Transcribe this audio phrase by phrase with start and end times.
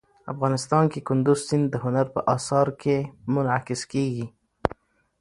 [0.33, 2.97] افغانستان کې کندز سیند د هنر په اثار کې
[3.33, 4.25] منعکس کېږي.